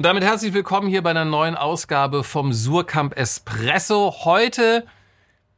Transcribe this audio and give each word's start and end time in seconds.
Und 0.00 0.04
damit 0.04 0.24
herzlich 0.24 0.54
willkommen 0.54 0.88
hier 0.88 1.02
bei 1.02 1.10
einer 1.10 1.26
neuen 1.26 1.54
Ausgabe 1.54 2.24
vom 2.24 2.54
Surkamp 2.54 3.18
Espresso. 3.18 4.24
Heute, 4.24 4.86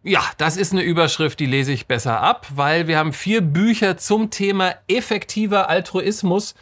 ja, 0.03 0.21
das 0.37 0.57
ist 0.57 0.73
eine 0.73 0.83
Überschrift, 0.83 1.39
die 1.39 1.47
lese 1.47 1.71
ich 1.71 1.87
besser 1.87 2.21
ab, 2.21 2.49
weil 2.53 2.89
wir 2.89 2.99
haben 2.99 3.13
vier 3.13 3.41
Bücher 3.41 3.99
zum 3.99 4.31
Thema 4.31 4.75
effektiver 4.89 5.69
Altruismus 5.69 6.57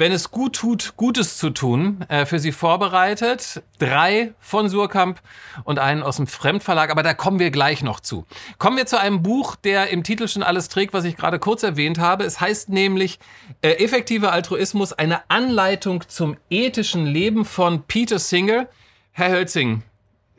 wenn 0.00 0.12
es 0.12 0.30
gut 0.30 0.56
tut, 0.56 0.94
Gutes 0.96 1.36
zu 1.36 1.50
tun, 1.50 2.06
äh, 2.08 2.24
für 2.24 2.38
Sie 2.38 2.52
vorbereitet. 2.52 3.62
Drei 3.78 4.32
von 4.40 4.70
Surkamp 4.70 5.20
und 5.64 5.78
einen 5.78 6.02
aus 6.02 6.16
dem 6.16 6.26
Fremdverlag, 6.26 6.90
aber 6.90 7.02
da 7.02 7.12
kommen 7.12 7.38
wir 7.38 7.50
gleich 7.50 7.82
noch 7.82 8.00
zu. 8.00 8.24
Kommen 8.56 8.78
wir 8.78 8.86
zu 8.86 8.98
einem 8.98 9.22
Buch, 9.22 9.56
der 9.56 9.90
im 9.90 10.02
Titel 10.02 10.26
schon 10.26 10.42
alles 10.42 10.70
trägt, 10.70 10.94
was 10.94 11.04
ich 11.04 11.18
gerade 11.18 11.38
kurz 11.38 11.62
erwähnt 11.62 11.98
habe. 11.98 12.24
Es 12.24 12.40
heißt 12.40 12.70
nämlich 12.70 13.18
äh, 13.60 13.72
Effektiver 13.72 14.32
Altruismus, 14.32 14.94
eine 14.94 15.20
Anleitung 15.28 16.02
zum 16.08 16.38
ethischen 16.48 17.04
Leben 17.04 17.44
von 17.44 17.82
Peter 17.82 18.18
Singer. 18.18 18.68
Herr 19.12 19.30
Hölzing, 19.30 19.82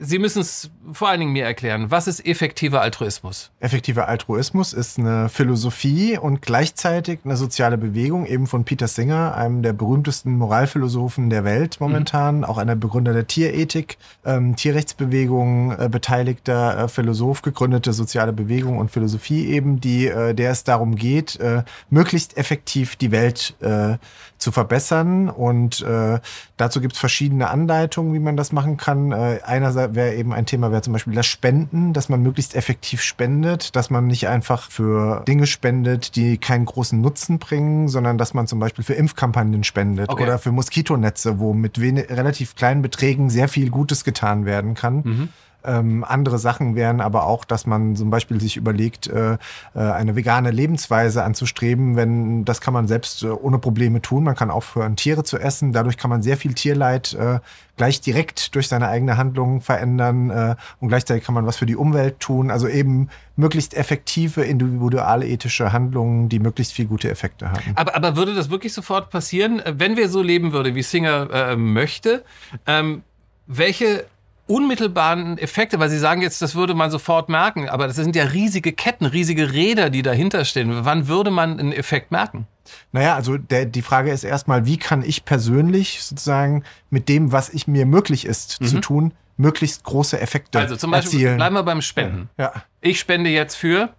Sie 0.03 0.17
müssen 0.17 0.41
es 0.41 0.71
vor 0.93 1.09
allen 1.09 1.19
Dingen 1.19 1.31
mir 1.31 1.45
erklären. 1.45 1.91
Was 1.91 2.07
ist 2.07 2.25
effektiver 2.25 2.81
Altruismus? 2.81 3.51
Effektiver 3.59 4.07
Altruismus 4.07 4.73
ist 4.73 4.97
eine 4.97 5.29
Philosophie 5.29 6.17
und 6.17 6.41
gleichzeitig 6.41 7.19
eine 7.23 7.37
soziale 7.37 7.77
Bewegung, 7.77 8.25
eben 8.25 8.47
von 8.47 8.65
Peter 8.65 8.87
Singer, 8.87 9.35
einem 9.35 9.61
der 9.61 9.73
berühmtesten 9.73 10.39
Moralphilosophen 10.39 11.29
der 11.29 11.43
Welt 11.43 11.79
momentan, 11.79 12.37
mhm. 12.37 12.43
auch 12.45 12.57
einer 12.57 12.75
Begründer 12.75 13.13
der 13.13 13.27
Tierethik, 13.27 13.99
ähm, 14.25 14.55
Tierrechtsbewegung, 14.55 15.77
äh, 15.77 15.87
beteiligter 15.87 16.85
äh, 16.85 16.87
Philosoph, 16.87 17.43
gegründete 17.43 17.93
soziale 17.93 18.33
Bewegung 18.33 18.79
und 18.79 18.89
Philosophie 18.89 19.49
eben, 19.49 19.81
die, 19.81 20.07
äh, 20.07 20.33
der 20.33 20.49
es 20.49 20.63
darum 20.63 20.95
geht, 20.95 21.39
äh, 21.39 21.61
möglichst 21.91 22.37
effektiv 22.37 22.95
die 22.95 23.11
Welt 23.11 23.55
äh, 23.59 23.97
zu 24.39 24.51
verbessern. 24.51 25.29
Und 25.29 25.81
äh, 25.81 26.19
dazu 26.57 26.81
gibt 26.81 26.93
es 26.93 26.99
verschiedene 26.99 27.51
Anleitungen, 27.51 28.15
wie 28.15 28.19
man 28.19 28.35
das 28.35 28.51
machen 28.51 28.77
kann. 28.77 29.11
Äh, 29.11 29.41
einerseits 29.45 29.90
wäre 29.95 30.15
eben 30.15 30.33
ein 30.33 30.45
Thema, 30.45 30.71
wäre 30.71 30.81
zum 30.81 30.93
Beispiel 30.93 31.13
das 31.13 31.25
Spenden, 31.25 31.93
dass 31.93 32.09
man 32.09 32.21
möglichst 32.21 32.55
effektiv 32.55 33.01
spendet, 33.01 33.75
dass 33.75 33.89
man 33.89 34.07
nicht 34.07 34.27
einfach 34.27 34.69
für 34.69 35.23
Dinge 35.27 35.47
spendet, 35.47 36.15
die 36.15 36.37
keinen 36.37 36.65
großen 36.65 36.99
Nutzen 36.99 37.39
bringen, 37.39 37.87
sondern 37.87 38.17
dass 38.17 38.33
man 38.33 38.47
zum 38.47 38.59
Beispiel 38.59 38.83
für 38.83 38.93
Impfkampagnen 38.93 39.63
spendet 39.63 40.09
okay. 40.09 40.23
oder 40.23 40.39
für 40.39 40.51
Moskitonetze, 40.51 41.39
wo 41.39 41.53
mit 41.53 41.79
relativ 41.79 42.55
kleinen 42.55 42.81
Beträgen 42.81 43.29
sehr 43.29 43.47
viel 43.47 43.69
Gutes 43.69 44.03
getan 44.03 44.45
werden 44.45 44.73
kann. 44.73 45.01
Mhm. 45.03 45.29
Ähm, 45.63 46.03
andere 46.03 46.39
Sachen 46.39 46.75
wären 46.75 47.01
aber 47.01 47.25
auch, 47.25 47.45
dass 47.45 47.65
man 47.65 47.95
zum 47.95 48.09
Beispiel 48.09 48.39
sich 48.39 48.57
überlegt, 48.57 49.07
äh, 49.07 49.33
äh, 49.33 49.37
eine 49.79 50.15
vegane 50.15 50.51
Lebensweise 50.51 51.23
anzustreben. 51.23 51.95
Wenn 51.95 52.45
das 52.45 52.61
kann 52.61 52.73
man 52.73 52.87
selbst 52.87 53.23
äh, 53.23 53.27
ohne 53.27 53.59
Probleme 53.59 54.01
tun. 54.01 54.23
Man 54.23 54.35
kann 54.35 54.51
aufhören, 54.51 54.95
Tiere 54.95 55.23
zu 55.23 55.37
essen. 55.37 55.73
Dadurch 55.73 55.97
kann 55.97 56.09
man 56.09 56.21
sehr 56.21 56.37
viel 56.37 56.53
Tierleid 56.53 57.13
äh, 57.13 57.39
gleich 57.77 58.01
direkt 58.01 58.53
durch 58.53 58.67
seine 58.67 58.89
eigene 58.89 59.17
Handlung 59.17 59.61
verändern 59.61 60.29
äh, 60.29 60.55
und 60.79 60.89
gleichzeitig 60.89 61.23
kann 61.23 61.33
man 61.33 61.45
was 61.45 61.57
für 61.57 61.65
die 61.65 61.75
Umwelt 61.75 62.19
tun. 62.19 62.51
Also 62.51 62.67
eben 62.67 63.09
möglichst 63.35 63.73
effektive 63.73 64.43
individuelle 64.43 65.27
ethische 65.27 65.73
Handlungen, 65.73 66.29
die 66.29 66.39
möglichst 66.39 66.73
viel 66.73 66.85
gute 66.85 67.09
Effekte 67.09 67.51
haben. 67.51 67.73
Aber, 67.75 67.95
aber 67.95 68.15
würde 68.15 68.35
das 68.35 68.49
wirklich 68.49 68.73
sofort 68.73 69.09
passieren, 69.09 69.61
wenn 69.65 69.97
wir 69.97 70.09
so 70.09 70.21
leben 70.21 70.53
würden, 70.53 70.75
wie 70.75 70.83
Singer 70.83 71.29
äh, 71.31 71.55
möchte? 71.55 72.23
Ähm, 72.67 73.03
welche 73.47 74.05
unmittelbaren 74.51 75.37
Effekte, 75.37 75.79
weil 75.79 75.89
Sie 75.89 75.97
sagen 75.97 76.21
jetzt, 76.21 76.41
das 76.41 76.55
würde 76.55 76.73
man 76.73 76.91
sofort 76.91 77.29
merken, 77.29 77.69
aber 77.69 77.87
das 77.87 77.95
sind 77.95 78.15
ja 78.15 78.25
riesige 78.25 78.73
Ketten, 78.73 79.05
riesige 79.05 79.53
Räder, 79.53 79.89
die 79.89 80.01
dahinter 80.01 80.45
stehen. 80.45 80.85
Wann 80.85 81.07
würde 81.07 81.31
man 81.31 81.59
einen 81.59 81.71
Effekt 81.71 82.11
merken? 82.11 82.47
Naja, 82.91 83.15
also 83.15 83.37
der, 83.37 83.65
die 83.65 83.81
Frage 83.81 84.11
ist 84.11 84.23
erstmal, 84.23 84.65
wie 84.65 84.77
kann 84.77 85.03
ich 85.03 85.25
persönlich 85.25 86.03
sozusagen 86.03 86.63
mit 86.89 87.09
dem, 87.09 87.31
was 87.31 87.49
ich 87.49 87.67
mir 87.67 87.85
möglich 87.85 88.25
ist 88.25 88.61
mhm. 88.61 88.65
zu 88.67 88.79
tun, 88.81 89.13
möglichst 89.37 89.83
große 89.83 90.19
Effekte 90.19 90.57
erzielen. 90.57 90.71
Also 90.71 90.75
zum 90.75 90.91
Beispiel, 90.91 91.19
erzielen. 91.19 91.37
bleiben 91.37 91.55
wir 91.55 91.63
beim 91.63 91.81
Spenden. 91.81 92.29
Ja. 92.37 92.53
Ich 92.81 92.99
spende 92.99 93.29
jetzt 93.29 93.55
für 93.55 93.89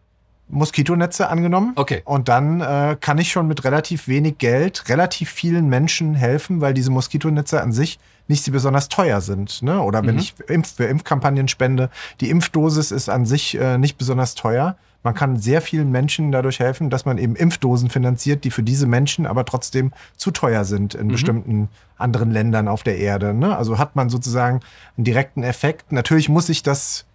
Moskitonetze 0.52 1.28
angenommen. 1.28 1.72
Okay. 1.76 2.02
Und 2.04 2.28
dann 2.28 2.60
äh, 2.60 2.96
kann 3.00 3.18
ich 3.18 3.32
schon 3.32 3.48
mit 3.48 3.64
relativ 3.64 4.06
wenig 4.06 4.38
Geld 4.38 4.88
relativ 4.88 5.30
vielen 5.30 5.68
Menschen 5.68 6.14
helfen, 6.14 6.60
weil 6.60 6.74
diese 6.74 6.90
Moskitonetze 6.90 7.60
an 7.60 7.72
sich 7.72 7.98
nicht 8.28 8.50
besonders 8.52 8.88
teuer 8.88 9.20
sind. 9.20 9.62
Ne? 9.62 9.80
Oder 9.80 10.04
wenn 10.04 10.14
mhm. 10.14 10.20
ich 10.20 10.34
Impf 10.46 10.76
für 10.76 10.84
Impfkampagnen 10.84 11.48
spende, 11.48 11.90
die 12.20 12.30
Impfdosis 12.30 12.90
ist 12.90 13.08
an 13.08 13.26
sich 13.26 13.58
äh, 13.58 13.78
nicht 13.78 13.98
besonders 13.98 14.34
teuer. 14.34 14.76
Man 15.02 15.14
kann 15.14 15.36
sehr 15.36 15.60
vielen 15.62 15.90
Menschen 15.90 16.30
dadurch 16.30 16.60
helfen, 16.60 16.88
dass 16.88 17.04
man 17.04 17.18
eben 17.18 17.34
Impfdosen 17.34 17.90
finanziert, 17.90 18.44
die 18.44 18.50
für 18.50 18.62
diese 18.62 18.86
Menschen 18.86 19.26
aber 19.26 19.44
trotzdem 19.44 19.92
zu 20.16 20.30
teuer 20.30 20.64
sind 20.64 20.94
in 20.94 21.08
mhm. 21.08 21.12
bestimmten 21.12 21.68
anderen 21.96 22.30
Ländern 22.30 22.68
auf 22.68 22.82
der 22.82 22.98
Erde. 22.98 23.34
Ne? 23.34 23.56
Also 23.56 23.78
hat 23.78 23.96
man 23.96 24.10
sozusagen 24.10 24.60
einen 24.96 25.04
direkten 25.04 25.42
Effekt. 25.42 25.90
Natürlich 25.90 26.28
muss 26.28 26.48
ich 26.48 26.62
das 26.62 27.06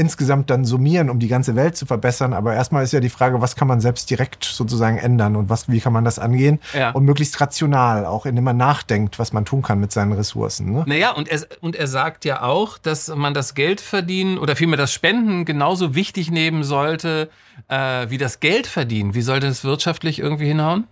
insgesamt 0.00 0.48
dann 0.48 0.64
summieren, 0.64 1.10
um 1.10 1.18
die 1.18 1.28
ganze 1.28 1.56
Welt 1.56 1.76
zu 1.76 1.84
verbessern. 1.84 2.32
Aber 2.32 2.54
erstmal 2.54 2.82
ist 2.82 2.92
ja 2.92 3.00
die 3.00 3.10
Frage, 3.10 3.42
was 3.42 3.54
kann 3.54 3.68
man 3.68 3.82
selbst 3.82 4.08
direkt 4.08 4.44
sozusagen 4.44 4.96
ändern 4.96 5.36
und 5.36 5.50
was, 5.50 5.68
wie 5.68 5.78
kann 5.78 5.92
man 5.92 6.06
das 6.06 6.18
angehen? 6.18 6.58
Ja. 6.72 6.92
Und 6.92 7.04
möglichst 7.04 7.38
rational, 7.38 8.06
auch 8.06 8.24
indem 8.24 8.44
man 8.44 8.56
nachdenkt, 8.56 9.18
was 9.18 9.34
man 9.34 9.44
tun 9.44 9.60
kann 9.60 9.78
mit 9.78 9.92
seinen 9.92 10.12
Ressourcen. 10.12 10.72
Ne? 10.72 10.84
Naja, 10.86 11.10
und 11.10 11.28
er, 11.28 11.40
und 11.60 11.76
er 11.76 11.86
sagt 11.86 12.24
ja 12.24 12.40
auch, 12.42 12.78
dass 12.78 13.14
man 13.14 13.34
das 13.34 13.54
Geld 13.54 13.82
verdienen 13.82 14.38
oder 14.38 14.56
vielmehr 14.56 14.78
das 14.78 14.90
Spenden 14.90 15.44
genauso 15.44 15.94
wichtig 15.94 16.30
nehmen 16.30 16.64
sollte 16.64 17.28
äh, 17.68 18.08
wie 18.08 18.16
das 18.16 18.40
Geld 18.40 18.66
verdienen. 18.66 19.14
Wie 19.14 19.22
soll 19.22 19.40
das 19.40 19.64
wirtschaftlich 19.64 20.18
irgendwie 20.18 20.46
hinhauen? 20.46 20.86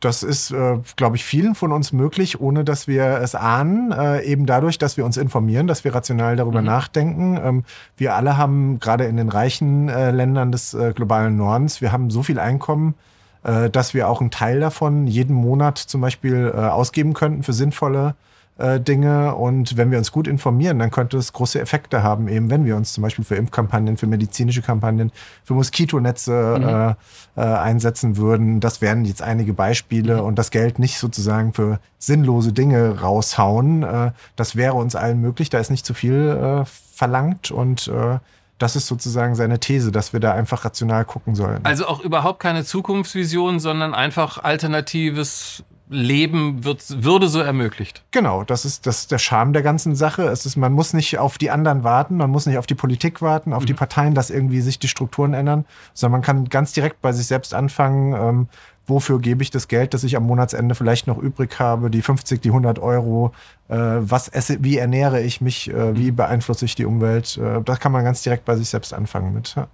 Das 0.00 0.22
ist, 0.22 0.50
äh, 0.50 0.78
glaube 0.96 1.16
ich, 1.16 1.24
vielen 1.24 1.54
von 1.54 1.72
uns 1.72 1.92
möglich, 1.92 2.40
ohne 2.40 2.64
dass 2.64 2.88
wir 2.88 3.20
es 3.20 3.34
ahnen. 3.34 3.92
Äh, 3.92 4.22
eben 4.24 4.46
dadurch, 4.46 4.78
dass 4.78 4.96
wir 4.96 5.04
uns 5.04 5.16
informieren, 5.16 5.66
dass 5.66 5.84
wir 5.84 5.94
rational 5.94 6.36
darüber 6.36 6.60
mhm. 6.60 6.66
nachdenken. 6.66 7.38
Ähm, 7.42 7.64
wir 7.96 8.14
alle 8.14 8.36
haben 8.36 8.80
gerade 8.80 9.04
in 9.04 9.16
den 9.16 9.28
reichen 9.28 9.88
äh, 9.88 10.10
Ländern 10.10 10.52
des 10.52 10.74
äh, 10.74 10.92
globalen 10.94 11.36
Nordens, 11.36 11.80
wir 11.80 11.92
haben 11.92 12.10
so 12.10 12.22
viel 12.22 12.38
Einkommen, 12.38 12.94
äh, 13.42 13.68
dass 13.68 13.92
wir 13.94 14.08
auch 14.08 14.20
einen 14.20 14.30
Teil 14.30 14.60
davon 14.60 15.06
jeden 15.06 15.34
Monat 15.34 15.78
zum 15.78 16.00
Beispiel 16.00 16.52
äh, 16.54 16.58
ausgeben 16.58 17.12
könnten 17.12 17.42
für 17.42 17.52
sinnvolle 17.52 18.14
Dinge. 18.58 19.34
Und 19.36 19.78
wenn 19.78 19.90
wir 19.90 19.96
uns 19.96 20.12
gut 20.12 20.28
informieren, 20.28 20.78
dann 20.78 20.90
könnte 20.90 21.16
es 21.16 21.32
große 21.32 21.58
Effekte 21.58 22.02
haben, 22.02 22.28
eben 22.28 22.50
wenn 22.50 22.66
wir 22.66 22.76
uns 22.76 22.92
zum 22.92 23.02
Beispiel 23.02 23.24
für 23.24 23.36
Impfkampagnen, 23.36 23.96
für 23.96 24.06
medizinische 24.06 24.60
Kampagnen, 24.60 25.12
für 25.44 25.54
Moskitonetze 25.54 26.58
mhm. 26.58 26.68
äh, 26.68 26.94
äh, 27.40 27.54
einsetzen 27.56 28.18
würden. 28.18 28.60
Das 28.60 28.82
wären 28.82 29.06
jetzt 29.06 29.22
einige 29.22 29.54
Beispiele 29.54 30.18
mhm. 30.18 30.24
und 30.24 30.38
das 30.38 30.50
Geld 30.50 30.78
nicht 30.78 30.98
sozusagen 30.98 31.54
für 31.54 31.80
sinnlose 31.98 32.52
Dinge 32.52 33.00
raushauen. 33.00 33.82
Äh, 33.82 34.12
das 34.36 34.56
wäre 34.56 34.74
uns 34.74 34.94
allen 34.94 35.20
möglich. 35.20 35.48
Da 35.48 35.58
ist 35.58 35.70
nicht 35.70 35.86
zu 35.86 35.94
viel 35.94 36.28
äh, 36.28 36.64
verlangt 36.66 37.50
und 37.50 37.88
äh, 37.88 38.18
das 38.58 38.76
ist 38.76 38.86
sozusagen 38.86 39.34
seine 39.34 39.58
These, 39.58 39.90
dass 39.90 40.12
wir 40.12 40.20
da 40.20 40.34
einfach 40.34 40.66
rational 40.66 41.06
gucken 41.06 41.34
sollen. 41.34 41.60
Also 41.64 41.86
auch 41.86 42.00
überhaupt 42.00 42.40
keine 42.40 42.62
Zukunftsvision, 42.62 43.58
sondern 43.58 43.94
einfach 43.94 44.36
alternatives 44.42 45.64
Leben 45.90 46.64
wird, 46.64 47.02
würde 47.02 47.28
so 47.28 47.40
ermöglicht. 47.40 48.04
Genau, 48.12 48.44
das 48.44 48.64
ist, 48.64 48.86
das 48.86 49.00
ist 49.00 49.12
der 49.12 49.18
Charme 49.18 49.52
der 49.52 49.62
ganzen 49.62 49.96
Sache. 49.96 50.22
Es 50.22 50.46
ist, 50.46 50.56
man 50.56 50.72
muss 50.72 50.92
nicht 50.92 51.18
auf 51.18 51.36
die 51.36 51.50
anderen 51.50 51.82
warten, 51.82 52.16
man 52.16 52.30
muss 52.30 52.46
nicht 52.46 52.58
auf 52.58 52.66
die 52.66 52.76
Politik 52.76 53.20
warten, 53.20 53.52
auf 53.52 53.64
mhm. 53.64 53.66
die 53.66 53.74
Parteien, 53.74 54.14
dass 54.14 54.30
irgendwie 54.30 54.60
sich 54.60 54.78
die 54.78 54.86
Strukturen 54.88 55.34
ändern, 55.34 55.64
sondern 55.92 56.20
man 56.20 56.22
kann 56.22 56.48
ganz 56.48 56.72
direkt 56.72 57.02
bei 57.02 57.12
sich 57.12 57.26
selbst 57.26 57.54
anfangen, 57.54 58.12
ähm, 58.14 58.48
wofür 58.86 59.18
gebe 59.18 59.42
ich 59.42 59.50
das 59.50 59.66
Geld, 59.66 59.92
das 59.92 60.04
ich 60.04 60.16
am 60.16 60.24
Monatsende 60.24 60.76
vielleicht 60.76 61.08
noch 61.08 61.18
übrig 61.18 61.58
habe, 61.58 61.90
die 61.90 62.02
50, 62.02 62.40
die 62.40 62.50
100 62.50 62.78
Euro, 62.78 63.32
äh, 63.68 63.76
was 63.76 64.28
esse, 64.28 64.62
wie 64.62 64.78
ernähre 64.78 65.20
ich 65.20 65.40
mich, 65.40 65.70
äh, 65.70 65.96
wie 65.96 66.12
mhm. 66.12 66.16
beeinflusse 66.16 66.66
ich 66.66 66.76
die 66.76 66.84
Umwelt. 66.84 67.36
Äh, 67.36 67.62
das 67.62 67.80
kann 67.80 67.90
man 67.90 68.04
ganz 68.04 68.22
direkt 68.22 68.44
bei 68.44 68.54
sich 68.56 68.68
selbst 68.68 68.94
anfangen 68.94 69.34
mit. 69.34 69.56
Ja. 69.56 69.66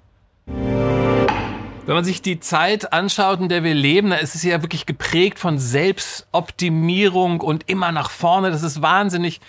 Wenn 1.87 1.95
man 1.95 2.05
sich 2.05 2.21
die 2.21 2.41
Zeit 2.41 2.93
anschaut, 2.93 3.39
in 3.39 3.49
der 3.49 3.63
wir 3.63 3.73
leben, 3.73 4.11
dann 4.11 4.19
ist 4.19 4.35
es 4.35 4.43
ja 4.43 4.61
wirklich 4.61 4.87
geprägt 4.87 5.39
von 5.39 5.61
Selbstoptimierung 5.61 7.41
und 7.41 7.71
immer 7.71 7.93
nach 7.93 8.11
vorne. 8.11 8.51
Das 8.51 8.65
ist 8.65 8.83
wahnsinnig 8.83 9.41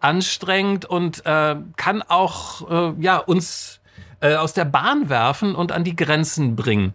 anstrengend 0.00 0.84
und 0.86 1.24
äh, 1.24 1.54
kann 1.76 2.02
auch 2.02 2.68
äh, 2.68 3.00
ja, 3.00 3.18
uns 3.18 3.78
äh, 4.20 4.34
aus 4.34 4.54
der 4.54 4.64
Bahn 4.64 5.08
werfen 5.08 5.54
und 5.54 5.70
an 5.70 5.84
die 5.84 5.94
Grenzen 5.94 6.56
bringen. 6.56 6.94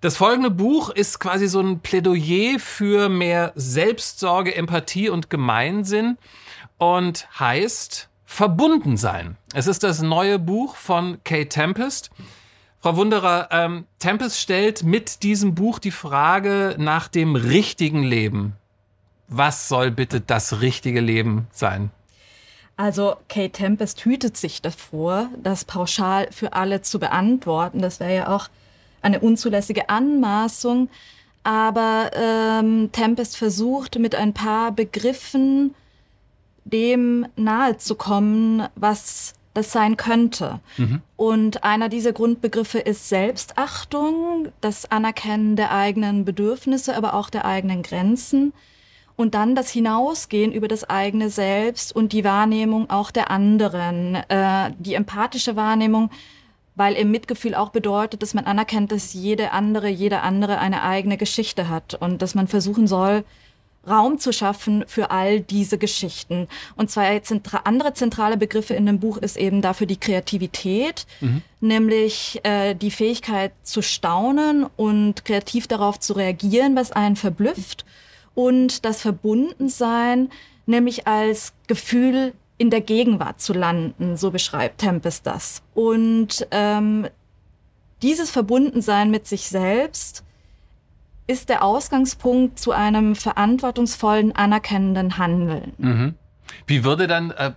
Das 0.00 0.16
folgende 0.16 0.50
Buch 0.50 0.88
ist 0.88 1.18
quasi 1.18 1.46
so 1.46 1.60
ein 1.60 1.80
Plädoyer 1.80 2.58
für 2.58 3.10
mehr 3.10 3.52
Selbstsorge, 3.54 4.54
Empathie 4.54 5.10
und 5.10 5.28
Gemeinsinn 5.28 6.16
und 6.78 7.28
heißt 7.38 8.08
Verbunden 8.24 8.96
sein. 8.96 9.36
Es 9.52 9.66
ist 9.66 9.82
das 9.82 10.00
neue 10.00 10.38
Buch 10.38 10.74
von 10.76 11.18
Kate 11.24 11.50
Tempest. 11.50 12.10
Frau 12.80 12.96
Wunderer, 12.96 13.48
ähm, 13.50 13.86
Tempest 13.98 14.38
stellt 14.38 14.84
mit 14.84 15.24
diesem 15.24 15.54
Buch 15.54 15.80
die 15.80 15.90
Frage 15.90 16.76
nach 16.78 17.08
dem 17.08 17.34
richtigen 17.34 18.04
Leben. 18.04 18.54
Was 19.26 19.68
soll 19.68 19.90
bitte 19.90 20.20
das 20.20 20.60
richtige 20.60 21.00
Leben 21.00 21.48
sein? 21.50 21.90
Also 22.76 23.16
Kate 23.28 23.50
Tempest 23.50 24.04
hütet 24.04 24.36
sich 24.36 24.62
davor, 24.62 25.28
das 25.42 25.64
pauschal 25.64 26.28
für 26.30 26.52
alle 26.52 26.80
zu 26.80 27.00
beantworten. 27.00 27.82
Das 27.82 27.98
wäre 27.98 28.14
ja 28.14 28.28
auch 28.28 28.48
eine 29.02 29.18
unzulässige 29.18 29.88
Anmaßung. 29.88 30.88
Aber 31.42 32.10
ähm, 32.14 32.90
Tempest 32.92 33.36
versucht 33.36 33.98
mit 33.98 34.14
ein 34.14 34.34
paar 34.34 34.70
Begriffen 34.70 35.74
dem 36.64 37.26
nahe 37.34 37.78
zu 37.78 37.96
kommen, 37.96 38.68
was 38.76 39.34
das 39.54 39.72
sein 39.72 39.96
könnte. 39.96 40.60
Mhm. 40.76 41.02
Und 41.16 41.64
einer 41.64 41.88
dieser 41.88 42.12
Grundbegriffe 42.12 42.78
ist 42.78 43.08
Selbstachtung, 43.08 44.48
das 44.60 44.90
Anerkennen 44.90 45.56
der 45.56 45.72
eigenen 45.72 46.24
Bedürfnisse, 46.24 46.96
aber 46.96 47.14
auch 47.14 47.30
der 47.30 47.44
eigenen 47.44 47.82
Grenzen. 47.82 48.52
Und 49.16 49.34
dann 49.34 49.56
das 49.56 49.70
Hinausgehen 49.70 50.52
über 50.52 50.68
das 50.68 50.88
eigene 50.88 51.28
Selbst 51.28 51.94
und 51.94 52.12
die 52.12 52.22
Wahrnehmung 52.22 52.88
auch 52.88 53.10
der 53.10 53.32
anderen, 53.32 54.14
äh, 54.14 54.70
die 54.78 54.94
empathische 54.94 55.56
Wahrnehmung, 55.56 56.10
weil 56.76 56.94
im 56.94 57.10
Mitgefühl 57.10 57.56
auch 57.56 57.70
bedeutet, 57.70 58.22
dass 58.22 58.34
man 58.34 58.44
anerkennt, 58.44 58.92
dass 58.92 59.12
jede 59.12 59.50
andere, 59.50 59.88
jeder 59.88 60.22
andere 60.22 60.58
eine 60.58 60.84
eigene 60.84 61.16
Geschichte 61.16 61.68
hat 61.68 61.94
und 61.94 62.22
dass 62.22 62.36
man 62.36 62.46
versuchen 62.46 62.86
soll, 62.86 63.24
Raum 63.88 64.18
zu 64.18 64.32
schaffen 64.32 64.84
für 64.86 65.10
all 65.10 65.40
diese 65.40 65.78
Geschichten. 65.78 66.48
Und 66.76 66.90
zwei 66.90 67.20
zentra 67.20 67.62
andere 67.64 67.94
zentrale 67.94 68.36
Begriffe 68.36 68.74
in 68.74 68.86
dem 68.86 69.00
Buch 69.00 69.16
ist 69.16 69.36
eben 69.36 69.62
dafür 69.62 69.86
die 69.86 69.98
Kreativität, 69.98 71.06
mhm. 71.20 71.42
nämlich 71.60 72.40
äh, 72.44 72.74
die 72.74 72.90
Fähigkeit 72.90 73.52
zu 73.62 73.82
staunen 73.82 74.66
und 74.76 75.24
kreativ 75.24 75.66
darauf 75.66 75.98
zu 75.98 76.12
reagieren, 76.14 76.76
was 76.76 76.92
einen 76.92 77.16
verblüfft. 77.16 77.84
Und 78.34 78.84
das 78.84 79.00
Verbundensein, 79.00 80.30
nämlich 80.66 81.06
als 81.06 81.54
Gefühl 81.66 82.34
in 82.58 82.70
der 82.70 82.80
Gegenwart 82.80 83.40
zu 83.40 83.52
landen, 83.52 84.16
so 84.16 84.30
beschreibt 84.30 84.78
Tempest 84.78 85.26
das. 85.26 85.62
Und 85.74 86.46
ähm, 86.50 87.08
dieses 88.02 88.30
Verbundensein 88.30 89.10
mit 89.10 89.26
sich 89.26 89.48
selbst 89.48 90.24
ist 91.28 91.48
der 91.50 91.62
Ausgangspunkt 91.62 92.58
zu 92.58 92.72
einem 92.72 93.14
verantwortungsvollen, 93.14 94.34
anerkennenden 94.34 95.18
Handeln. 95.18 95.72
Mhm. 95.78 96.14
Wie 96.66 96.82
würde 96.82 97.06
dann, 97.06 97.30
äh, 97.30 97.52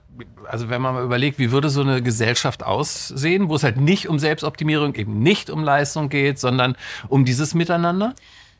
also 0.47 0.69
wenn 0.69 0.81
man 0.81 0.94
mal 0.94 1.03
überlegt, 1.03 1.39
wie 1.39 1.51
würde 1.51 1.69
so 1.69 1.81
eine 1.81 2.03
Gesellschaft 2.03 2.63
aussehen, 2.63 3.50
wo 3.50 3.56
es 3.56 3.63
halt 3.63 3.77
nicht 3.77 4.07
um 4.07 4.19
Selbstoptimierung, 4.19 4.95
eben 4.95 5.19
nicht 5.19 5.50
um 5.50 5.63
Leistung 5.63 6.09
geht, 6.09 6.38
sondern 6.38 6.75
um 7.07 7.25
dieses 7.25 7.53
Miteinander? 7.53 8.13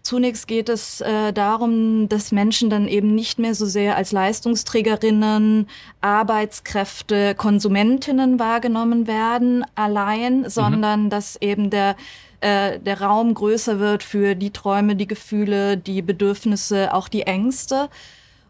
Zunächst 0.04 0.48
geht 0.48 0.68
es 0.68 1.02
äh, 1.02 1.32
darum, 1.32 2.10
dass 2.10 2.32
Menschen 2.32 2.70
dann 2.72 2.88
eben 2.88 3.14
nicht 3.14 3.38
mehr 3.38 3.54
so 3.54 3.66
sehr 3.68 3.98
als 3.98 4.12
Leistungsträgerinnen, 4.12 5.68
Arbeitskräfte, 6.00 7.36
Konsumentinnen 7.36 8.40
wahrgenommen 8.40 9.06
werden 9.06 9.64
allein, 9.76 10.40
mhm. 10.40 10.50
sondern 10.50 11.10
dass 11.12 11.36
eben 11.40 11.70
der 11.70 11.96
äh, 12.42 12.80
der 12.80 13.02
Raum 13.02 13.34
größer 13.34 13.80
wird 13.80 14.04
für 14.04 14.36
die 14.36 14.52
Träume, 14.52 14.96
die 14.96 15.08
Gefühle, 15.08 15.78
die 15.78 16.02
Bedürfnisse, 16.02 16.94
auch 16.94 17.08
die 17.08 17.24
Ängste. 17.24 17.90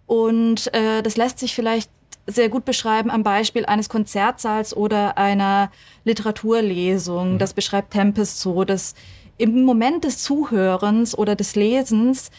Und 0.07 0.73
äh, 0.73 1.01
das 1.01 1.17
lässt 1.17 1.39
sich 1.39 1.53
vielleicht 1.53 1.89
sehr 2.27 2.49
gut 2.49 2.65
beschreiben 2.65 3.09
am 3.09 3.23
Beispiel 3.23 3.65
eines 3.65 3.89
Konzertsaals 3.89 4.75
oder 4.75 5.17
einer 5.17 5.71
Literaturlesung. 6.05 7.33
Mhm. 7.33 7.37
Das 7.37 7.53
beschreibt 7.53 7.91
Tempest 7.91 8.39
so, 8.39 8.63
dass 8.63 8.95
im 9.37 9.63
Moment 9.63 10.03
des 10.03 10.19
Zuhörens 10.23 11.17
oder 11.17 11.35
des 11.35 11.55
Lesens 11.55 12.31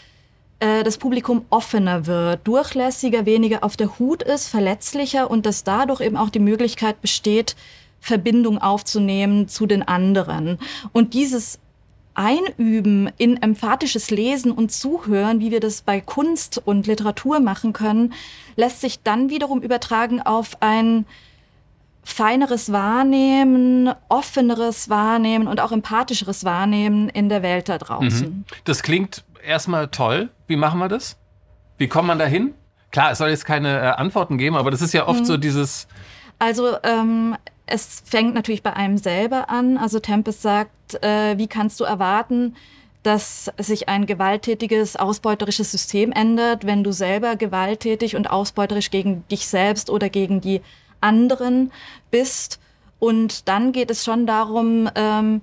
äh, 0.61 0.85
das 0.85 0.99
Publikum 0.99 1.45
offener 1.51 2.07
wird, 2.07 2.47
durchlässiger, 2.47 3.27
weniger 3.27 3.65
auf 3.65 3.77
der 3.77 3.99
Hut 3.99 4.23
ist, 4.23 4.49
verletzlicher 4.49 5.31
und 5.31 5.45
dass 5.45 5.65
dadurch 5.65 6.01
eben 6.01 6.17
auch 6.17 6.31
die 6.31 6.39
Möglichkeit 6.39 7.01
besteht, 7.01 7.57
Verbindung 8.03 8.59
aufzunehmen 8.59 9.47
zu 9.49 9.65
den 9.65 9.87
anderen. 9.87 10.59
Und 10.93 11.15
dieses 11.15 11.61
Einüben 12.15 13.11
in 13.17 13.41
emphatisches 13.41 14.11
Lesen 14.11 14.51
und 14.51 14.71
Zuhören, 14.73 15.39
wie 15.41 15.53
wir 15.53 15.61
das 15.61 15.83
bei 15.83 16.01
Kunst 16.01 16.61
und 16.63 16.87
Literatur 16.87 17.41
machen 17.41 17.73
können, 17.73 18.13
lässt 18.57 18.81
sich 18.81 19.03
dann 19.03 19.31
wiederum 19.31 19.63
übertragen 19.63 20.21
auf 20.21 20.57
ein 20.61 21.07
feineres 22.03 22.73
Wahrnehmen, 22.73 23.95
offeneres 24.09 24.91
Wahrnehmen 24.91 25.47
und 25.47 25.61
auch 25.61 25.71
empathischeres 25.71 26.45
Wahrnehmen 26.45 27.09
in 27.09 27.29
der 27.29 27.43
Welt 27.43 27.69
da 27.69 27.79
draußen. 27.79 28.29
Mhm. 28.29 28.45
Das 28.65 28.83
klingt 28.83 29.25
erstmal 29.47 29.87
toll. 29.89 30.29
Wie 30.49 30.57
machen 30.57 30.81
wir 30.81 30.89
das? 30.89 31.17
Wie 31.79 31.87
kommt 31.87 32.09
man 32.09 32.19
da 32.19 32.27
hin? 32.27 32.55
Klar, 32.91 33.13
es 33.13 33.19
soll 33.19 33.31
jetzt 33.31 33.47
keine 33.47 33.79
äh, 33.79 33.87
Antworten 33.93 34.37
geben, 34.37 34.57
aber 34.57 34.73
das 34.73 34.83
ist 34.83 34.93
ja 34.93 35.07
oft 35.07 35.21
mhm. 35.21 35.25
so 35.25 35.37
dieses. 35.37 35.87
Also 36.41 36.77
ähm, 36.83 37.37
es 37.67 38.03
fängt 38.05 38.35
natürlich 38.35 38.63
bei 38.63 38.75
einem 38.75 38.99
selber 38.99 39.51
an. 39.51 39.79
Also 39.79 40.01
Tempest 40.01 40.43
sagt, 40.43 41.03
äh, 41.03 41.39
wie 41.39 41.47
kannst 41.47 41.81
du 41.81 41.85
erwarten, 41.85 42.57
dass 43.03 43.51
sich 43.59 43.89
ein 43.89 44.07
gewalttätiges, 44.07 44.97
ausbeuterisches 44.97 45.73
System 45.73 46.13
ändert, 46.13 46.67
wenn 46.67 46.85
du 46.85 46.93
selber 46.93 47.37
gewalttätig 47.37 48.15
und 48.15 48.31
ausbeuterisch 48.31 48.91
gegen 48.91 49.27
dich 49.29 49.47
selbst 49.47 49.91
oder 49.91 50.09
gegen 50.09 50.41
die 50.41 50.61
anderen 51.01 51.73
bist. 52.11 52.61
Und 53.01 53.49
dann 53.49 53.73
geht 53.73 53.91
es 53.91 54.05
schon 54.05 54.27
darum, 54.27 54.89
ähm, 54.95 55.43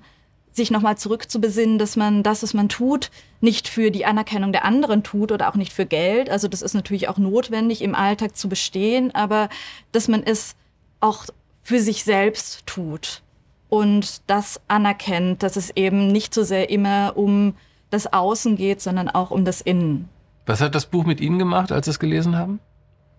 sich 0.52 0.70
nochmal 0.70 0.96
zurückzubesinnen, 0.96 1.78
dass 1.78 1.96
man 1.96 2.22
das, 2.22 2.42
was 2.42 2.54
man 2.54 2.68
tut, 2.68 3.10
nicht 3.40 3.68
für 3.68 3.90
die 3.90 4.06
Anerkennung 4.06 4.52
der 4.52 4.64
anderen 4.64 5.02
tut 5.02 5.30
oder 5.30 5.48
auch 5.48 5.54
nicht 5.54 5.72
für 5.72 5.86
Geld. 5.86 6.30
Also 6.30 6.48
das 6.48 6.62
ist 6.62 6.74
natürlich 6.74 7.08
auch 7.08 7.18
notwendig, 7.18 7.82
im 7.82 7.94
Alltag 7.94 8.36
zu 8.36 8.48
bestehen, 8.48 9.14
aber 9.14 9.48
dass 9.92 10.08
man 10.08 10.22
es 10.22 10.56
auch 11.00 11.26
für 11.70 11.78
sich 11.78 12.02
selbst 12.02 12.66
tut 12.66 13.22
und 13.68 14.22
das 14.28 14.60
anerkennt, 14.66 15.44
dass 15.44 15.54
es 15.54 15.70
eben 15.76 16.08
nicht 16.08 16.34
so 16.34 16.42
sehr 16.42 16.68
immer 16.68 17.12
um 17.14 17.54
das 17.90 18.12
Außen 18.12 18.56
geht, 18.56 18.80
sondern 18.80 19.08
auch 19.08 19.30
um 19.30 19.44
das 19.44 19.60
Innen. 19.60 20.08
Was 20.46 20.60
hat 20.60 20.74
das 20.74 20.86
Buch 20.86 21.04
mit 21.04 21.20
Ihnen 21.20 21.38
gemacht, 21.38 21.70
als 21.70 21.86
Sie 21.86 21.92
es 21.92 22.00
gelesen 22.00 22.36
haben? 22.36 22.58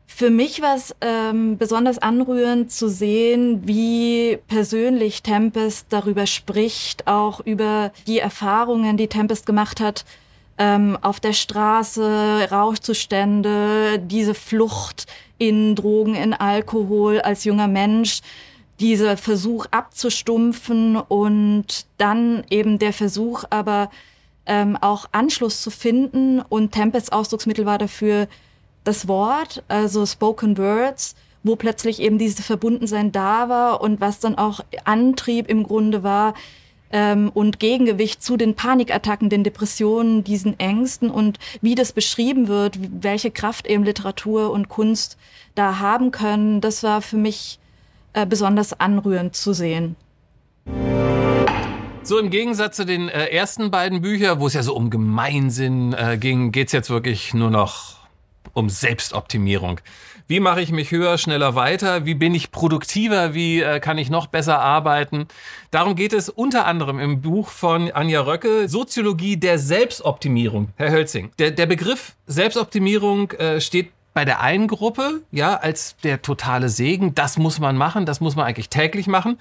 Für 0.05 0.29
mich 0.29 0.61
war 0.61 0.75
es 0.75 0.93
ähm, 0.99 1.57
besonders 1.57 1.97
anrührend 1.97 2.73
zu 2.73 2.89
sehen, 2.89 3.65
wie 3.69 4.37
persönlich 4.49 5.23
Tempest 5.23 5.87
darüber 5.87 6.27
spricht, 6.27 7.07
auch 7.07 7.39
über 7.39 7.93
die 8.05 8.19
Erfahrungen, 8.19 8.97
die 8.97 9.07
Tempest 9.07 9.45
gemacht 9.45 9.79
hat, 9.79 10.03
ähm, 10.61 10.95
auf 11.01 11.19
der 11.19 11.33
Straße, 11.33 12.47
Rauschzustände, 12.51 13.97
diese 13.97 14.35
Flucht 14.35 15.07
in 15.39 15.73
Drogen, 15.73 16.13
in 16.13 16.35
Alkohol 16.35 17.19
als 17.19 17.45
junger 17.45 17.67
Mensch, 17.67 18.21
dieser 18.79 19.17
Versuch 19.17 19.65
abzustumpfen 19.71 20.97
und 20.97 21.87
dann 21.97 22.43
eben 22.51 22.77
der 22.77 22.93
Versuch 22.93 23.43
aber 23.49 23.89
ähm, 24.45 24.77
auch 24.79 25.07
Anschluss 25.11 25.63
zu 25.63 25.71
finden. 25.71 26.41
Und 26.41 26.73
Tempests 26.73 27.11
Ausdrucksmittel 27.11 27.65
war 27.65 27.79
dafür 27.79 28.27
das 28.83 29.07
Wort, 29.07 29.63
also 29.67 30.05
Spoken 30.05 30.59
Words, 30.59 31.15
wo 31.41 31.55
plötzlich 31.55 31.99
eben 31.99 32.19
diese 32.19 32.43
Verbundensein 32.43 33.11
da 33.11 33.49
war 33.49 33.81
und 33.81 33.99
was 33.99 34.19
dann 34.19 34.37
auch 34.37 34.59
Antrieb 34.83 35.49
im 35.49 35.63
Grunde 35.63 36.03
war, 36.03 36.35
ähm, 36.91 37.29
und 37.33 37.59
Gegengewicht 37.59 38.23
zu 38.23 38.37
den 38.37 38.55
Panikattacken, 38.55 39.29
den 39.29 39.43
Depressionen, 39.43 40.23
diesen 40.23 40.59
Ängsten 40.59 41.09
und 41.09 41.39
wie 41.61 41.75
das 41.75 41.91
beschrieben 41.91 42.47
wird, 42.47 42.79
welche 43.01 43.31
Kraft 43.31 43.67
eben 43.67 43.83
Literatur 43.83 44.51
und 44.51 44.69
Kunst 44.69 45.17
da 45.55 45.79
haben 45.79 46.11
können, 46.11 46.61
das 46.61 46.83
war 46.83 47.01
für 47.01 47.17
mich 47.17 47.59
äh, 48.13 48.25
besonders 48.25 48.79
anrührend 48.79 49.35
zu 49.35 49.53
sehen. 49.53 49.95
So 52.03 52.17
im 52.17 52.29
Gegensatz 52.29 52.77
zu 52.77 52.85
den 52.85 53.09
äh, 53.09 53.27
ersten 53.27 53.69
beiden 53.69 54.01
Büchern, 54.01 54.39
wo 54.39 54.47
es 54.47 54.53
ja 54.53 54.63
so 54.63 54.75
um 54.75 54.89
Gemeinsinn 54.89 55.93
äh, 55.93 56.17
ging, 56.17 56.51
geht's 56.51 56.71
jetzt 56.71 56.89
wirklich 56.89 57.33
nur 57.33 57.51
noch 57.51 58.00
um 58.53 58.69
Selbstoptimierung. 58.69 59.79
Wie 60.27 60.39
mache 60.39 60.61
ich 60.61 60.71
mich 60.71 60.91
höher, 60.91 61.17
schneller 61.17 61.55
weiter? 61.55 62.05
Wie 62.05 62.13
bin 62.13 62.33
ich 62.33 62.51
produktiver? 62.51 63.33
Wie 63.33 63.61
äh, 63.61 63.81
kann 63.81 63.97
ich 63.97 64.09
noch 64.09 64.27
besser 64.27 64.59
arbeiten? 64.59 65.27
Darum 65.71 65.95
geht 65.95 66.13
es 66.13 66.29
unter 66.29 66.65
anderem 66.65 66.99
im 66.99 67.21
Buch 67.21 67.49
von 67.49 67.91
Anja 67.91 68.21
Röcke, 68.21 68.69
Soziologie 68.69 69.35
der 69.35 69.59
Selbstoptimierung. 69.59 70.69
Herr 70.77 70.91
Hölzing, 70.91 71.31
der, 71.37 71.51
der 71.51 71.65
Begriff 71.65 72.15
Selbstoptimierung 72.27 73.31
äh, 73.31 73.59
steht 73.59 73.91
bei 74.13 74.25
der 74.25 74.41
einen 74.41 74.67
Gruppe, 74.67 75.21
ja, 75.31 75.55
als 75.55 75.95
der 76.03 76.21
totale 76.21 76.69
Segen, 76.69 77.15
das 77.15 77.37
muss 77.37 77.59
man 77.59 77.77
machen, 77.77 78.05
das 78.05 78.19
muss 78.19 78.35
man 78.35 78.45
eigentlich 78.45 78.69
täglich 78.69 79.07
machen. 79.07 79.37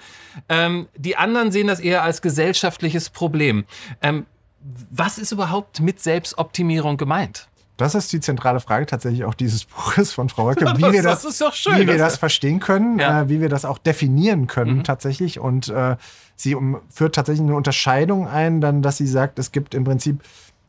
Ähm, 0.49 0.87
die 0.95 1.17
anderen 1.17 1.51
sehen 1.51 1.67
das 1.67 1.79
eher 1.79 2.03
als 2.03 2.21
gesellschaftliches 2.21 3.09
Problem. 3.09 3.65
Ähm, 4.01 4.25
was 4.89 5.17
ist 5.17 5.31
überhaupt 5.31 5.79
mit 5.79 5.99
Selbstoptimierung 5.99 6.97
gemeint? 6.97 7.47
Das 7.81 7.95
ist 7.95 8.13
die 8.13 8.19
zentrale 8.19 8.59
Frage 8.59 8.85
tatsächlich 8.85 9.25
auch 9.25 9.33
dieses 9.33 9.65
Buches 9.75 10.13
von 10.13 10.29
Frau 10.29 10.49
Röcke, 10.49 10.65
wie 10.77 10.91
wir 10.93 11.03
das, 11.03 11.23
das 11.23 11.57
schön, 11.57 11.79
wie 11.79 11.87
wir 11.87 11.97
das 11.97 12.17
verstehen 12.17 12.59
können, 12.59 12.99
ja. 12.99 13.23
äh, 13.23 13.29
wie 13.29 13.41
wir 13.41 13.49
das 13.49 13.65
auch 13.65 13.79
definieren 13.79 14.47
können 14.47 14.77
mhm. 14.77 14.83
tatsächlich. 14.83 15.39
Und 15.39 15.69
äh, 15.69 15.97
sie 16.35 16.55
um, 16.55 16.79
führt 16.89 17.15
tatsächlich 17.15 17.45
eine 17.45 17.55
Unterscheidung 17.55 18.27
ein, 18.27 18.61
dann, 18.61 18.81
dass 18.81 18.97
sie 18.97 19.07
sagt, 19.07 19.39
es 19.39 19.51
gibt 19.51 19.73
im 19.73 19.83
Prinzip 19.83 20.21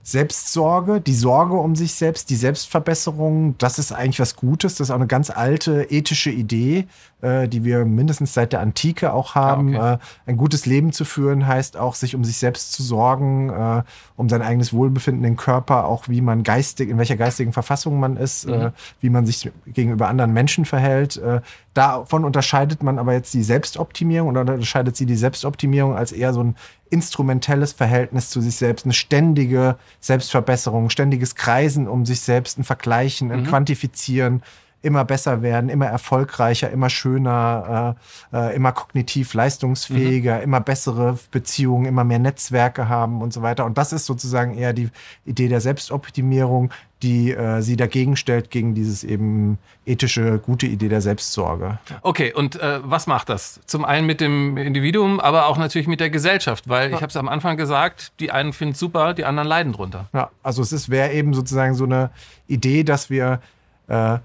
Selbstsorge, 0.04 1.00
die 1.00 1.14
Sorge 1.14 1.54
um 1.54 1.76
sich 1.76 1.94
selbst, 1.94 2.28
die 2.28 2.36
Selbstverbesserung, 2.36 3.56
das 3.58 3.78
ist 3.78 3.92
eigentlich 3.92 4.18
was 4.18 4.34
Gutes. 4.34 4.74
Das 4.74 4.88
ist 4.88 4.90
auch 4.90 4.96
eine 4.96 5.06
ganz 5.06 5.30
alte 5.30 5.86
ethische 5.90 6.30
Idee, 6.30 6.88
äh, 7.20 7.46
die 7.46 7.64
wir 7.64 7.84
mindestens 7.84 8.34
seit 8.34 8.52
der 8.52 8.60
Antike 8.60 9.12
auch 9.12 9.36
haben. 9.36 9.76
Ah, 9.76 9.94
okay. 9.94 10.02
äh, 10.02 10.30
ein 10.30 10.36
gutes 10.36 10.66
Leben 10.66 10.92
zu 10.92 11.04
führen 11.04 11.46
heißt 11.46 11.76
auch, 11.76 11.94
sich 11.94 12.16
um 12.16 12.24
sich 12.24 12.36
selbst 12.38 12.72
zu 12.72 12.82
sorgen, 12.82 13.50
äh, 13.50 13.84
um 14.16 14.28
sein 14.28 14.42
eigenes 14.42 14.72
Wohlbefinden, 14.72 15.22
den 15.22 15.36
Körper, 15.36 15.84
auch 15.84 16.08
wie 16.08 16.20
man 16.20 16.42
geistig, 16.42 16.90
in 16.90 16.98
welcher 16.98 17.16
geistigen 17.16 17.52
Verfassung 17.52 18.00
man 18.00 18.16
ist, 18.16 18.44
äh, 18.44 18.66
mhm. 18.66 18.72
wie 19.00 19.10
man 19.10 19.24
sich 19.24 19.52
gegenüber 19.66 20.08
anderen 20.08 20.32
Menschen 20.32 20.64
verhält. 20.64 21.16
Äh, 21.16 21.42
davon 21.74 22.24
unterscheidet 22.24 22.82
man 22.82 22.98
aber 22.98 23.12
jetzt 23.12 23.32
die 23.34 23.44
Selbstoptimierung 23.44 24.30
oder 24.30 24.40
unterscheidet 24.40 24.96
sie 24.96 25.06
die 25.06 25.16
Selbstoptimierung 25.16 25.94
als 25.94 26.10
eher 26.10 26.32
so 26.32 26.42
ein 26.42 26.56
instrumentelles 26.92 27.72
Verhältnis 27.72 28.30
zu 28.30 28.40
sich 28.40 28.56
selbst, 28.56 28.84
eine 28.84 28.92
ständige 28.92 29.76
Selbstverbesserung, 30.00 30.90
ständiges 30.90 31.34
Kreisen 31.34 31.88
um 31.88 32.04
sich 32.04 32.20
selbst, 32.20 32.58
ein 32.58 32.64
Vergleichen, 32.64 33.32
ein 33.32 33.40
mhm. 33.40 33.46
Quantifizieren, 33.46 34.42
immer 34.82 35.04
besser 35.04 35.42
werden, 35.42 35.70
immer 35.70 35.86
erfolgreicher, 35.86 36.70
immer 36.70 36.90
schöner, 36.90 37.96
äh, 38.32 38.36
äh, 38.36 38.56
immer 38.56 38.72
kognitiv 38.72 39.32
leistungsfähiger, 39.32 40.38
mhm. 40.38 40.42
immer 40.42 40.60
bessere 40.60 41.18
Beziehungen, 41.30 41.86
immer 41.86 42.04
mehr 42.04 42.18
Netzwerke 42.18 42.88
haben 42.88 43.22
und 43.22 43.32
so 43.32 43.42
weiter. 43.42 43.64
Und 43.64 43.78
das 43.78 43.92
ist 43.92 44.06
sozusagen 44.06 44.54
eher 44.54 44.72
die 44.72 44.90
Idee 45.24 45.48
der 45.48 45.60
Selbstoptimierung, 45.60 46.70
die 47.02 47.32
äh, 47.32 47.62
sie 47.62 47.76
dagegen 47.76 48.16
stellt, 48.16 48.50
gegen 48.50 48.74
dieses 48.74 49.02
eben 49.02 49.58
ethische, 49.86 50.38
gute 50.38 50.66
Idee 50.66 50.88
der 50.88 51.00
Selbstsorge. 51.00 51.78
Okay, 52.02 52.32
und 52.32 52.60
äh, 52.60 52.80
was 52.82 53.06
macht 53.06 53.28
das? 53.28 53.60
Zum 53.66 53.84
einen 53.84 54.06
mit 54.06 54.20
dem 54.20 54.56
Individuum, 54.56 55.18
aber 55.18 55.46
auch 55.46 55.58
natürlich 55.58 55.88
mit 55.88 56.00
der 56.00 56.10
Gesellschaft, 56.10 56.68
weil 56.68 56.90
ja. 56.90 56.96
ich 56.96 57.02
habe 57.02 57.10
es 57.10 57.16
am 57.16 57.28
Anfang 57.28 57.56
gesagt, 57.56 58.12
die 58.20 58.30
einen 58.30 58.52
finden 58.52 58.72
es 58.72 58.78
super, 58.78 59.14
die 59.14 59.24
anderen 59.24 59.48
leiden 59.48 59.72
drunter. 59.72 60.08
Ja, 60.12 60.30
also 60.42 60.62
es 60.62 60.88
wäre 60.90 61.12
eben 61.12 61.34
sozusagen 61.34 61.74
so 61.74 61.84
eine 61.84 62.10
Idee, 62.46 62.84
dass 62.84 63.10
wir 63.10 63.40
äh, 63.88 64.18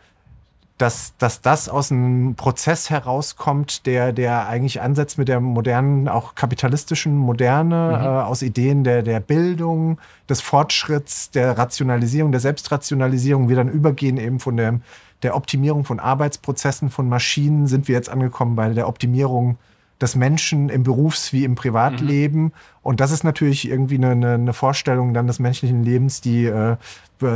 dass, 0.77 1.13
dass 1.17 1.41
das 1.41 1.69
aus 1.69 1.91
einem 1.91 2.36
Prozess 2.36 2.89
herauskommt, 2.89 3.86
der, 3.88 4.13
der 4.13 4.48
eigentlich 4.48 4.79
ansetzt 4.81 5.17
mit 5.17 5.27
der 5.27 5.39
modernen, 5.39 6.07
auch 6.07 6.36
kapitalistischen 6.36 7.17
Moderne, 7.17 7.98
mhm. 7.98 8.05
äh, 8.05 8.07
aus 8.07 8.43
Ideen 8.43 8.84
der, 8.84 9.01
der 9.01 9.19
Bildung, 9.19 9.98
des 10.29 10.41
Fortschritts, 10.41 11.31
der 11.31 11.57
Rationalisierung, 11.57 12.31
der 12.31 12.41
Selbstrationalisierung. 12.41 13.50
Wir 13.50 13.55
dann 13.55 13.69
übergehen 13.69 14.17
eben 14.17 14.39
von 14.39 14.57
der, 14.57 14.79
der 15.24 15.36
Optimierung 15.36 15.84
von 15.84 16.00
Arbeitsprozessen, 16.00 16.91
von 16.91 17.10
Maschinen, 17.10 17.65
sind 17.65 17.88
wir 17.88 17.96
jetzt 17.96 18.10
angekommen 18.10 18.55
bei 18.55 18.69
der 18.69 18.88
Optimierung 18.88 19.57
des 20.01 20.16
Menschen 20.16 20.70
im 20.70 20.84
Berufs- 20.84 21.34
wie 21.34 21.44
im 21.44 21.56
Privatleben. 21.56 22.44
Mhm. 22.44 22.51
Und 22.84 23.00
das 23.00 23.12
ist 23.12 23.24
natürlich 23.24 23.68
irgendwie 23.68 23.96
eine, 23.96 24.34
eine, 24.34 24.54
Vorstellung 24.54 25.13
dann 25.13 25.27
des 25.27 25.39
menschlichen 25.39 25.84
Lebens, 25.84 26.22
die 26.22 26.46
äh, 26.46 26.77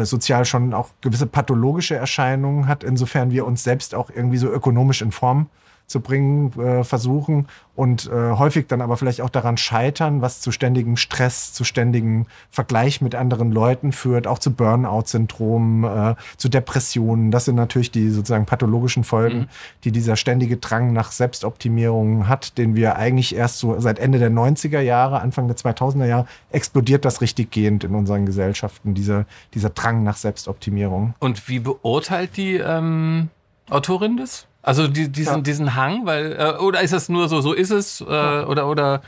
sozial 0.03 0.45
schon 0.45 0.73
auch 0.73 0.89
gewisse 1.01 1.25
pathologische 1.25 1.95
Erscheinungen 1.95 2.67
hat, 2.67 2.83
insofern 2.83 3.31
wir 3.31 3.45
uns 3.45 3.63
selbst 3.63 3.95
auch 3.95 4.09
irgendwie 4.09 4.37
so 4.37 4.47
ökonomisch 4.47 5.01
in 5.01 5.11
Form 5.11 5.47
zu 5.91 5.99
bringen 5.99 6.59
äh, 6.59 6.83
versuchen 6.83 7.47
und 7.75 8.07
äh, 8.07 8.31
häufig 8.31 8.67
dann 8.67 8.81
aber 8.81 8.97
vielleicht 8.97 9.21
auch 9.21 9.29
daran 9.29 9.57
scheitern, 9.57 10.21
was 10.21 10.41
zu 10.41 10.51
ständigem 10.51 10.97
Stress, 10.97 11.53
zu 11.53 11.63
ständigem 11.63 12.25
Vergleich 12.49 13.01
mit 13.01 13.15
anderen 13.15 13.51
Leuten 13.51 13.91
führt, 13.91 14.27
auch 14.27 14.39
zu 14.39 14.51
Burnout-Syndromen, 14.51 15.83
äh, 15.83 16.15
zu 16.37 16.49
Depressionen. 16.49 17.31
Das 17.31 17.45
sind 17.45 17.55
natürlich 17.55 17.91
die 17.91 18.09
sozusagen 18.09 18.45
pathologischen 18.45 19.03
Folgen, 19.03 19.39
mhm. 19.39 19.47
die 19.83 19.91
dieser 19.91 20.15
ständige 20.15 20.57
Drang 20.57 20.93
nach 20.93 21.11
Selbstoptimierung 21.11 22.27
hat, 22.27 22.57
den 22.57 22.75
wir 22.75 22.97
eigentlich 22.97 23.35
erst 23.35 23.59
so 23.59 23.79
seit 23.79 23.99
Ende 23.99 24.19
der 24.19 24.31
90er 24.31 24.81
Jahre, 24.81 25.21
Anfang 25.21 25.47
der 25.47 25.57
2000er 25.57 26.05
Jahre, 26.05 26.27
explodiert 26.51 27.05
das 27.05 27.21
richtig 27.21 27.51
gehend 27.51 27.83
in 27.83 27.95
unseren 27.95 28.25
Gesellschaften, 28.25 28.93
dieser, 28.93 29.25
dieser 29.53 29.69
Drang 29.69 30.03
nach 30.03 30.17
Selbstoptimierung. 30.17 31.15
Und 31.19 31.47
wie 31.47 31.59
beurteilt 31.59 32.37
die 32.37 32.55
ähm, 32.55 33.29
Autorin 33.69 34.17
das? 34.17 34.47
Also 34.63 34.87
die, 34.87 35.09
diesen, 35.09 35.37
ja. 35.37 35.41
diesen 35.41 35.75
Hang, 35.75 36.05
weil 36.05 36.33
äh, 36.33 36.61
oder 36.61 36.81
ist 36.81 36.93
das 36.93 37.09
nur 37.09 37.27
so, 37.29 37.41
so 37.41 37.53
ist 37.53 37.71
es 37.71 38.01
äh, 38.01 38.03
oder 38.03 38.67
oder 38.67 39.01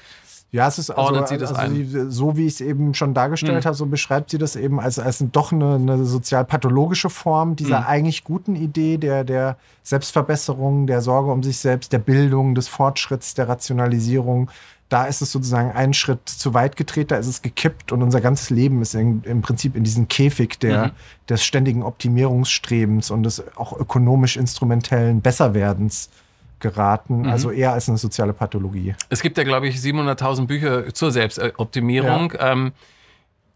ja, 0.54 0.68
es 0.68 0.78
ist 0.78 0.92
also, 0.92 1.16
also 1.16 1.56
sie, 1.74 2.12
so 2.12 2.38
wie 2.38 2.46
ich 2.46 2.54
es 2.54 2.62
eben 2.62 2.94
schon 2.94 3.16
dargestellt 3.16 3.64
hm. 3.64 3.66
habe, 3.66 3.76
so 3.76 3.88
beschreibt 3.88 4.30
sie 4.30 4.38
das 4.38 4.56
eben 4.56 4.80
als, 4.80 5.00
als 5.00 5.26
doch 5.32 5.52
eine, 5.52 5.76
eine 5.76 6.06
sozial-pathologische 6.06 7.10
Form 7.10 7.56
dieser 7.56 7.80
hm. 7.80 7.88
eigentlich 7.88 8.24
guten 8.24 8.56
Idee 8.56 9.00
der, 9.00 9.24
der 9.24 9.58
Selbstverbesserung, 9.82 10.86
der 10.86 11.02
Sorge 11.02 11.32
um 11.32 11.42
sich 11.42 11.58
selbst, 11.58 11.92
der 11.92 11.98
Bildung, 11.98 12.54
des 12.54 12.68
Fortschritts, 12.68 13.34
der 13.34 13.50
Rationalisierung, 13.50 14.52
da 14.90 15.06
ist 15.06 15.24
es 15.24 15.32
sozusagen 15.32 15.72
einen 15.72 15.96
Schritt 15.96 16.30
zu 16.30 16.54
weit 16.54 16.76
gedreht, 16.76 17.10
da 17.10 17.16
ist 17.16 17.26
es 17.26 17.42
gekippt 17.42 17.92
und 17.92 18.04
unser 18.04 18.22
ganzes 18.22 18.52
Leben 18.52 18.84
ist 18.84 18.94
in, 18.94 19.24
im 19.24 19.42
Prinzip 19.42 19.76
in 19.76 19.84
diesem 19.84 20.08
Käfig 20.08 20.60
der, 20.60 20.86
mhm. 20.86 20.92
des 21.30 21.44
ständigen 21.44 21.82
Optimierungsstrebens 21.82 23.10
und 23.10 23.24
des 23.24 23.44
auch 23.58 23.76
ökonomisch 23.76 24.38
instrumentellen 24.38 25.22
Besserwerdens 25.22 26.12
geraten, 26.60 27.22
mhm. 27.22 27.30
also 27.30 27.52
eher 27.52 27.74
als 27.74 27.90
eine 27.90 27.98
soziale 27.98 28.34
Pathologie. 28.34 28.96
Es 29.10 29.22
gibt 29.22 29.38
ja, 29.38 29.44
glaube 29.44 29.68
ich, 29.68 29.78
700.000 29.78 30.48
Bücher 30.48 30.94
zur 30.94 31.12
Selbstoptimierung. 31.12 32.34
Ja. 32.34 32.52
Ähm, 32.52 32.72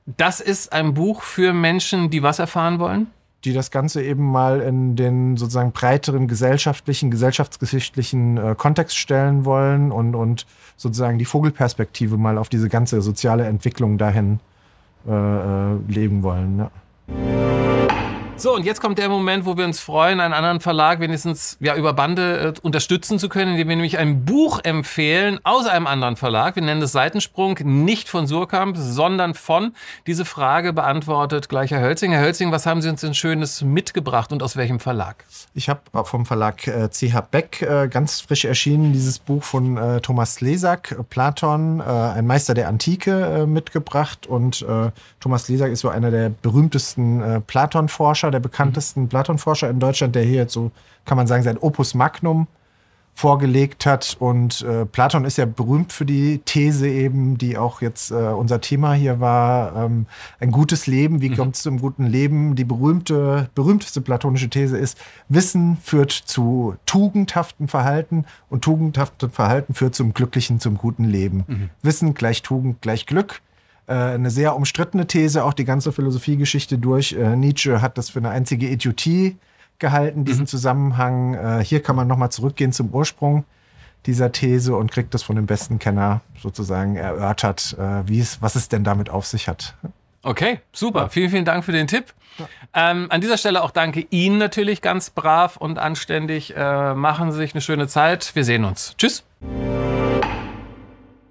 das 0.05 0.39
ist 0.39 0.71
ein 0.71 0.93
Buch 0.93 1.21
für 1.21 1.53
Menschen, 1.53 2.09
die 2.09 2.23
was 2.23 2.39
erfahren 2.39 2.79
wollen? 2.79 3.07
die 3.45 3.53
das 3.53 3.71
Ganze 3.71 4.03
eben 4.03 4.29
mal 4.29 4.61
in 4.61 4.95
den 4.95 5.37
sozusagen 5.37 5.71
breiteren 5.71 6.27
gesellschaftlichen, 6.27 7.11
gesellschaftsgeschichtlichen 7.11 8.37
äh, 8.37 8.55
Kontext 8.57 8.97
stellen 8.97 9.45
wollen 9.45 9.91
und, 9.91 10.15
und 10.15 10.45
sozusagen 10.75 11.17
die 11.17 11.25
Vogelperspektive 11.25 12.17
mal 12.17 12.37
auf 12.37 12.49
diese 12.49 12.67
ganze 12.67 13.01
soziale 13.01 13.45
Entwicklung 13.45 13.97
dahin 13.97 14.39
äh, 15.07 15.11
äh 15.11 15.77
legen 15.87 16.23
wollen. 16.23 16.57
Ja. 16.59 17.86
So, 18.39 18.53
und 18.53 18.65
jetzt 18.65 18.81
kommt 18.81 18.99
der 18.99 19.09
Moment, 19.09 19.47
wo 19.47 19.57
wir 19.57 19.65
uns 19.65 19.79
freuen, 19.79 20.19
einen 20.19 20.35
anderen 20.35 20.59
Verlag 20.59 20.99
wenigstens 20.99 21.57
ja, 21.59 21.75
über 21.75 21.93
Bande 21.93 22.53
äh, 22.55 22.59
unterstützen 22.61 23.17
zu 23.17 23.29
können, 23.29 23.53
indem 23.53 23.67
wir 23.67 23.75
nämlich 23.75 23.97
ein 23.97 24.25
Buch 24.25 24.59
empfehlen 24.63 25.39
aus 25.43 25.65
einem 25.65 25.87
anderen 25.87 26.17
Verlag. 26.17 26.55
Wir 26.55 26.61
nennen 26.61 26.79
es 26.83 26.91
Seitensprung, 26.91 27.57
nicht 27.63 28.09
von 28.09 28.27
Surkamp, 28.27 28.77
sondern 28.77 29.33
von. 29.33 29.73
Diese 30.05 30.23
Frage 30.23 30.71
beantwortet 30.71 31.49
gleich 31.49 31.71
Herr 31.71 31.81
Hölzing. 31.81 32.11
Herr 32.11 32.21
Hölzing, 32.21 32.51
was 32.51 32.67
haben 32.67 32.83
Sie 32.83 32.89
uns 32.89 33.01
denn 33.01 33.15
Schönes 33.15 33.63
mitgebracht 33.63 34.31
und 34.31 34.43
aus 34.43 34.55
welchem 34.55 34.79
Verlag? 34.79 35.25
Ich 35.55 35.67
habe 35.67 35.81
vom 36.03 36.27
Verlag 36.27 36.67
äh, 36.67 36.89
CH 36.89 37.21
Beck 37.31 37.63
äh, 37.63 37.87
ganz 37.87 38.21
frisch 38.21 38.45
erschienen 38.45 38.93
dieses 38.93 39.17
Buch 39.17 39.43
von 39.43 39.77
äh, 39.77 39.99
Thomas 40.01 40.41
Lesak, 40.41 40.95
Platon, 41.09 41.79
äh, 41.79 41.83
ein 41.83 42.27
Meister 42.27 42.53
der 42.53 42.67
Antike, 42.67 43.41
äh, 43.41 43.45
mitgebracht. 43.47 44.27
Und 44.27 44.63
Thomas 45.19 45.47
Lesak 45.47 45.71
ist 45.71 45.79
so 45.79 45.89
einer 45.89 46.11
der 46.11 46.29
berühmtesten 46.29 47.41
Platon-Forscher 47.47 48.26
Forscher, 48.27 48.31
der 48.31 48.39
bekanntesten. 48.39 49.07
Platon-Forscher 49.07 49.69
in 49.69 49.79
Deutschland, 49.79 50.15
der 50.15 50.23
hier 50.23 50.41
jetzt 50.41 50.53
so, 50.53 50.71
kann 51.05 51.17
man 51.17 51.27
sagen, 51.27 51.43
sein 51.43 51.57
Opus 51.57 51.93
Magnum 51.93 52.47
vorgelegt 53.13 53.85
hat. 53.85 54.15
Und 54.19 54.61
äh, 54.61 54.85
Platon 54.85 55.25
ist 55.25 55.37
ja 55.37 55.45
berühmt 55.45 55.91
für 55.91 56.05
die 56.05 56.39
These 56.45 56.87
eben, 56.87 57.37
die 57.37 57.57
auch 57.57 57.81
jetzt 57.81 58.11
äh, 58.11 58.15
unser 58.15 58.61
Thema 58.61 58.93
hier 58.93 59.19
war, 59.19 59.75
ähm, 59.75 60.05
ein 60.39 60.51
gutes 60.51 60.85
Leben, 60.85 61.19
wie 61.21 61.29
mhm. 61.29 61.35
kommt 61.35 61.55
es 61.55 61.63
zum 61.63 61.79
guten 61.79 62.05
Leben? 62.05 62.55
Die 62.55 62.63
berühmte, 62.65 63.49
berühmteste 63.55 64.01
platonische 64.01 64.49
These 64.49 64.77
ist, 64.77 64.99
Wissen 65.29 65.77
führt 65.81 66.11
zu 66.11 66.75
tugendhaftem 66.85 67.67
Verhalten 67.67 68.25
und 68.49 68.63
tugendhaftem 68.63 69.31
Verhalten 69.31 69.73
führt 69.73 69.95
zum 69.95 70.13
glücklichen, 70.13 70.59
zum 70.59 70.77
guten 70.77 71.05
Leben. 71.05 71.45
Mhm. 71.47 71.69
Wissen 71.81 72.13
gleich 72.13 72.43
Tugend 72.43 72.81
gleich 72.81 73.07
Glück. 73.07 73.41
Äh, 73.87 73.93
eine 73.93 74.29
sehr 74.29 74.55
umstrittene 74.55 75.07
These, 75.07 75.45
auch 75.45 75.53
die 75.53 75.63
ganze 75.63 75.91
Philosophiegeschichte 75.91 76.77
durch. 76.77 77.13
Äh, 77.13 77.35
Nietzsche 77.37 77.81
hat 77.81 77.97
das 77.97 78.09
für 78.09 78.19
eine 78.19 78.29
einzige 78.29 78.67
Idiotie 78.67 79.37
gehalten, 79.79 80.25
diesen 80.25 80.41
mhm. 80.41 80.47
Zusammenhang. 80.47 81.33
Äh, 81.35 81.63
hier 81.63 81.81
kann 81.81 81.95
man 81.95 82.07
nochmal 82.07 82.29
zurückgehen 82.29 82.73
zum 82.73 82.89
Ursprung 82.89 83.45
dieser 84.05 84.31
These 84.31 84.75
und 84.75 84.91
kriegt 84.91 85.13
das 85.13 85.23
von 85.23 85.37
dem 85.37 85.45
besten 85.45 85.79
Kenner 85.79 86.21
sozusagen 86.41 86.95
erörtert, 86.95 87.75
wie 88.05 88.21
es, 88.21 88.41
was 88.41 88.55
es 88.55 88.69
denn 88.69 88.85
damit 88.85 89.09
auf 89.09 89.25
sich 89.25 89.49
hat. 89.49 89.75
Okay, 90.23 90.61
super. 90.71 91.01
Ja. 91.01 91.09
Vielen, 91.09 91.29
vielen 91.29 91.45
Dank 91.45 91.65
für 91.65 91.73
den 91.73 91.87
Tipp. 91.87 92.13
Ja. 92.37 92.47
Ähm, 92.73 93.07
an 93.09 93.19
dieser 93.19 93.37
Stelle 93.37 93.61
auch 93.63 93.71
danke 93.71 94.07
Ihnen 94.09 94.37
natürlich 94.37 94.81
ganz 94.81 95.09
brav 95.09 95.57
und 95.57 95.77
anständig. 95.77 96.55
Äh, 96.55 96.93
machen 96.93 97.33
Sie 97.33 97.37
sich 97.37 97.53
eine 97.53 97.61
schöne 97.61 97.87
Zeit. 97.87 98.33
Wir 98.33 98.45
sehen 98.45 98.63
uns. 98.63 98.95
Tschüss. 98.97 99.25